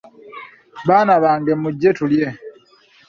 Baana 0.87 1.15
bange 1.23 1.53
mujje 1.61 1.89
tulye. 1.97 2.27